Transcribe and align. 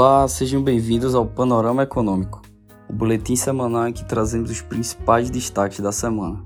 Olá, 0.00 0.28
sejam 0.28 0.62
bem-vindos 0.62 1.12
ao 1.12 1.26
Panorama 1.26 1.82
Econômico, 1.82 2.40
o 2.88 2.92
boletim 2.92 3.34
semanal 3.34 3.88
em 3.88 3.92
que 3.92 4.04
trazemos 4.04 4.48
os 4.48 4.62
principais 4.62 5.28
destaques 5.28 5.80
da 5.80 5.90
semana. 5.90 6.40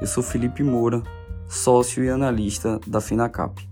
Eu 0.00 0.06
sou 0.06 0.22
Felipe 0.22 0.62
Moura, 0.62 1.02
sócio 1.46 2.02
e 2.02 2.08
analista 2.08 2.80
da 2.86 2.98
Finacap. 2.98 3.68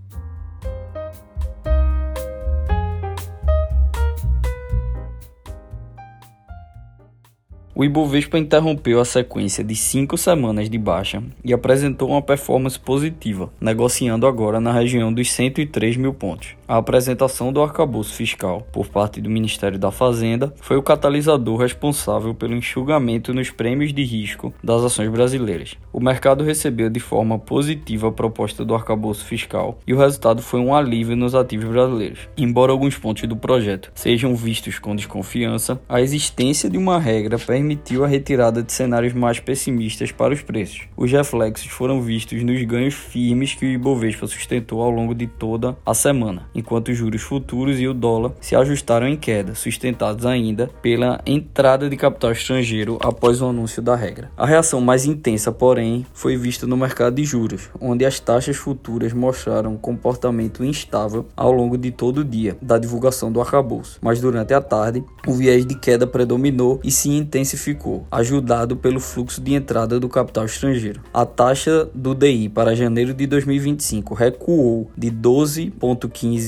O 7.77 7.83
Ibovespa 7.83 8.37
interrompeu 8.37 9.01
a 9.01 9.05
sequência 9.05 9.61
de 9.61 9.75
cinco 9.75 10.17
semanas 10.17 10.69
de 10.69 10.77
baixa 10.77 11.21
e 11.43 11.51
apresentou 11.51 12.09
uma 12.09 12.21
performance 12.21 12.79
positiva, 12.79 13.51
negociando 13.59 14.25
agora 14.25 14.61
na 14.61 14.71
região 14.71 15.11
dos 15.11 15.29
103 15.31 15.97
mil 15.97 16.13
pontos. 16.13 16.55
A 16.67 16.77
apresentação 16.77 17.53
do 17.53 17.61
arcabouço 17.61 18.11
fiscal 18.15 18.65
por 18.71 18.87
parte 18.87 19.21
do 19.21 19.29
Ministério 19.29 19.77
da 19.77 19.91
Fazenda 19.91 20.51
foi 20.59 20.75
o 20.75 20.81
catalisador 20.81 21.59
responsável 21.59 22.33
pelo 22.33 22.55
enxugamento 22.55 23.35
nos 23.35 23.51
prêmios 23.51 23.93
de 23.93 24.03
risco 24.03 24.51
das 24.63 24.81
ações 24.81 25.11
brasileiras. 25.11 25.75
O 25.93 25.99
mercado 25.99 26.43
recebeu 26.43 26.89
de 26.89 26.99
forma 26.99 27.37
positiva 27.37 28.07
a 28.07 28.11
proposta 28.11 28.65
do 28.65 28.73
arcabouço 28.73 29.25
fiscal 29.25 29.77
e 29.85 29.93
o 29.93 29.97
resultado 29.99 30.41
foi 30.41 30.59
um 30.59 30.73
alívio 30.73 31.15
nos 31.15 31.35
ativos 31.35 31.69
brasileiros. 31.69 32.27
Embora 32.35 32.71
alguns 32.71 32.97
pontos 32.97 33.29
do 33.29 33.37
projeto 33.37 33.91
sejam 33.93 34.35
vistos 34.35 34.79
com 34.79 34.95
desconfiança, 34.95 35.79
a 35.87 36.01
existência 36.01 36.67
de 36.67 36.79
uma 36.79 36.97
regra 36.97 37.37
permitiu 37.37 38.03
a 38.03 38.07
retirada 38.07 38.63
de 38.63 38.73
cenários 38.73 39.13
mais 39.13 39.39
pessimistas 39.39 40.11
para 40.11 40.33
os 40.33 40.41
preços. 40.41 40.87
Os 40.97 41.11
reflexos 41.11 41.69
foram 41.69 42.01
vistos 42.01 42.41
nos 42.41 42.63
ganhos 42.63 42.95
firmes 42.95 43.53
que 43.53 43.67
o 43.67 43.69
Ibovespa 43.69 44.25
sustentou 44.25 44.81
ao 44.81 44.89
longo 44.89 45.13
de 45.13 45.27
toda 45.27 45.77
a 45.85 45.93
semana, 45.93 46.49
enquanto 46.55 46.89
os 46.89 46.97
juros 46.97 47.21
futuros 47.21 47.79
e 47.79 47.87
o 47.87 47.93
dólar 47.93 48.31
se 48.39 48.55
ajustaram 48.55 49.07
em 49.07 49.17
queda, 49.17 49.53
sustentados 49.53 50.25
ainda 50.25 50.69
pela 50.81 51.21
entrada 51.25 51.89
de 51.89 51.97
capital 51.97 52.31
estrangeiro 52.31 52.97
após 53.01 53.41
o 53.41 53.47
anúncio 53.47 53.81
da 53.81 53.95
regra. 53.95 54.31
A 54.37 54.45
reação 54.45 54.79
mais 54.79 55.05
intensa, 55.05 55.51
porém, 55.51 56.05
foi 56.13 56.37
vista 56.37 56.65
no 56.65 56.77
mercado 56.77 57.15
de 57.15 57.23
juros, 57.23 57.69
onde 57.79 58.05
as 58.05 58.19
taxas 58.19 58.55
futuras 58.55 59.13
mostraram 59.13 59.73
um 59.73 59.77
comportamento 59.77 60.63
instável 60.63 61.25
ao 61.35 61.51
longo 61.51 61.77
de 61.77 61.91
todo 61.91 62.19
o 62.19 62.23
dia 62.23 62.57
da 62.61 62.77
divulgação 62.77 63.31
do 63.31 63.41
arcabouço, 63.41 63.99
mas 64.01 64.21
durante 64.21 64.53
a 64.53 64.61
tarde 64.61 65.03
o 65.27 65.33
viés 65.33 65.65
de 65.65 65.75
queda 65.75 66.07
predominou 66.07 66.79
e 66.83 66.91
se 66.91 67.09
intensificou 67.09 68.05
ajudado 68.11 68.77
pelo 68.77 68.99
fluxo 68.99 69.41
de 69.41 69.53
entrada 69.53 69.99
do 69.99 70.07
capital 70.07 70.45
estrangeiro. 70.45 71.01
A 71.13 71.25
taxa 71.25 71.89
do 71.93 72.13
DI 72.13 72.49
para 72.49 72.75
janeiro 72.75 73.13
de 73.13 73.27
2025 73.27 74.13
recuou 74.13 74.89
de 74.97 75.11
12,15% 75.11 76.44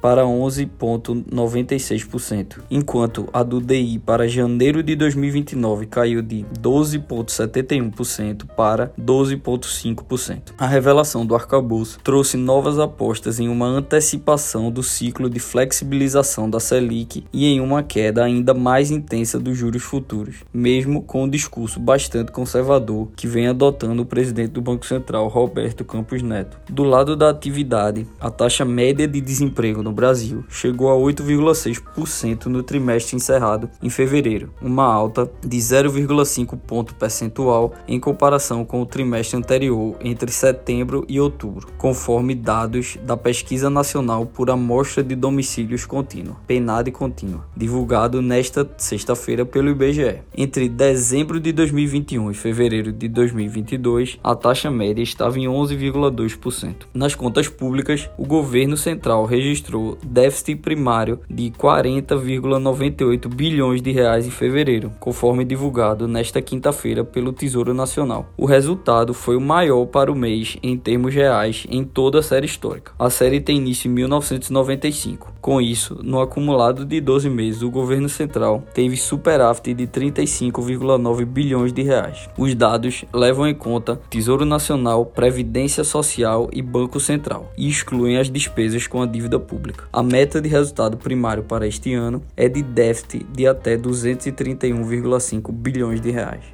para 0.00 0.24
11,96%, 0.24 2.60
enquanto 2.70 3.28
a 3.32 3.42
do 3.42 3.60
DI 3.60 3.98
para 3.98 4.28
janeiro 4.28 4.80
de 4.82 4.94
2029 4.96 5.86
caiu 5.86 6.20
de 6.22 6.46
12,71% 6.60 8.46
para 8.56 8.92
12,5%. 9.00 10.52
A 10.58 10.66
revelação 10.66 11.24
do 11.24 11.34
arcabouço 11.34 11.98
trouxe 12.02 12.36
novas 12.36 12.78
apostas 12.78 13.40
em 13.40 13.48
uma 13.48 13.64
antecipação 13.66 14.70
do 14.70 14.82
ciclo 14.82 15.30
de 15.30 15.40
flexibilização 15.40 16.50
da 16.50 16.60
Selic 16.60 17.24
e 17.32 17.46
em 17.46 17.60
uma 17.60 17.82
queda 17.82 18.24
ainda 18.24 18.52
mais 18.54 18.90
intensa 18.90 19.38
dos 19.38 19.56
juros 19.56 19.82
futuros, 19.82 20.44
mesmo 20.52 21.00
com 21.02 21.24
o 21.24 21.30
discurso 21.30 21.80
bastante 21.80 22.32
conservador 22.32 23.08
que 23.16 23.26
vem 23.26 23.48
adotando 23.48 24.02
o 24.02 24.06
presidente 24.06 24.50
do 24.50 24.60
Banco 24.60 24.84
Central, 24.86 25.28
Roberto 25.28 25.82
Campos 25.84 26.20
Neto. 26.22 26.58
Do 26.68 26.82
lado 26.82 27.16
da 27.16 27.30
atividade, 27.30 28.06
a 28.20 28.30
taxa 28.30 28.64
média 28.64 28.99
de 29.06 29.20
desemprego 29.20 29.82
no 29.82 29.92
Brasil 29.92 30.44
chegou 30.48 30.90
a 30.90 30.94
8,6% 30.94 32.46
no 32.46 32.62
trimestre 32.62 33.16
encerrado 33.16 33.68
em 33.82 33.90
fevereiro, 33.90 34.52
uma 34.60 34.84
alta 34.84 35.30
de 35.44 35.56
0,5 35.56 36.58
ponto 36.58 36.94
percentual 36.94 37.74
em 37.86 37.98
comparação 37.98 38.64
com 38.64 38.80
o 38.80 38.86
trimestre 38.86 39.36
anterior 39.36 39.96
entre 40.00 40.30
setembro 40.30 41.04
e 41.08 41.20
outubro, 41.20 41.68
conforme 41.78 42.34
dados 42.34 42.98
da 43.02 43.16
Pesquisa 43.16 43.68
Nacional 43.70 44.26
por 44.26 44.50
Amostra 44.50 45.02
de 45.02 45.14
Domicílios 45.14 45.84
Contínua, 45.84 46.36
PNAD 46.46 46.90
contínua, 46.90 47.46
divulgado 47.56 48.22
nesta 48.22 48.68
sexta-feira 48.76 49.44
pelo 49.44 49.70
IBGE. 49.70 50.20
Entre 50.36 50.68
dezembro 50.68 51.40
de 51.40 51.52
2021 51.52 52.30
e 52.30 52.34
fevereiro 52.34 52.92
de 52.92 53.08
2022, 53.08 54.18
a 54.22 54.34
taxa 54.34 54.70
média 54.70 55.02
estava 55.02 55.38
em 55.38 55.46
11,2%. 55.46 56.74
Nas 56.94 57.14
contas 57.14 57.48
públicas, 57.48 58.08
o 58.16 58.24
governo 58.24 58.76
central 58.90 59.24
registrou 59.24 59.96
déficit 60.02 60.56
primário 60.56 61.20
de 61.28 61.50
40,98 61.50 63.28
bilhões 63.28 63.80
de 63.80 63.92
reais 63.92 64.26
em 64.26 64.30
fevereiro, 64.30 64.92
conforme 64.98 65.44
divulgado 65.44 66.08
nesta 66.08 66.42
quinta-feira 66.42 67.04
pelo 67.04 67.32
Tesouro 67.32 67.72
Nacional. 67.72 68.26
O 68.36 68.46
resultado 68.46 69.14
foi 69.14 69.36
o 69.36 69.40
maior 69.40 69.86
para 69.86 70.10
o 70.10 70.16
mês 70.16 70.56
em 70.62 70.76
termos 70.76 71.14
reais 71.14 71.66
em 71.70 71.84
toda 71.84 72.18
a 72.18 72.22
série 72.22 72.46
histórica. 72.46 72.92
A 72.98 73.08
série 73.08 73.40
tem 73.40 73.58
início 73.58 73.88
em 73.88 73.94
1995. 73.94 75.32
Com 75.40 75.60
isso, 75.60 75.98
no 76.02 76.20
acumulado 76.20 76.84
de 76.84 77.00
12 77.00 77.30
meses, 77.30 77.62
o 77.62 77.70
governo 77.70 78.08
central 78.08 78.62
teve 78.74 78.96
superávit 78.96 79.72
de 79.72 79.86
35,9 79.86 81.24
bilhões 81.24 81.72
de 81.72 81.82
reais. 81.82 82.28
Os 82.36 82.54
dados 82.54 83.04
levam 83.12 83.46
em 83.46 83.54
conta 83.54 83.98
Tesouro 84.10 84.44
Nacional, 84.44 85.06
Previdência 85.06 85.82
Social 85.82 86.50
e 86.52 86.60
Banco 86.60 87.00
Central 87.00 87.50
e 87.56 87.68
excluem 87.68 88.18
as 88.18 88.28
despesas 88.28 88.79
com 88.86 89.02
a 89.02 89.06
dívida 89.06 89.38
pública. 89.38 89.84
A 89.92 90.02
meta 90.02 90.40
de 90.40 90.48
resultado 90.48 90.96
primário 90.96 91.42
para 91.42 91.66
este 91.66 91.92
ano 91.94 92.22
é 92.36 92.48
de 92.48 92.62
déficit 92.62 93.24
de 93.32 93.46
até 93.46 93.76
231,5 93.76 95.52
bilhões 95.52 96.00
de 96.00 96.10
reais. 96.10 96.44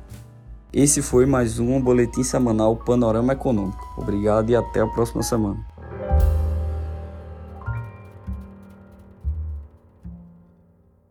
Esse 0.73 1.01
foi 1.01 1.25
mais 1.25 1.59
um 1.59 1.81
boletim 1.81 2.23
semanal 2.23 2.77
Panorama 2.77 3.33
Econômico. 3.33 3.95
Obrigado 3.97 4.51
e 4.51 4.57
até 4.57 4.81
a 4.81 4.87
próxima 4.87 5.23
semana. 5.23 5.76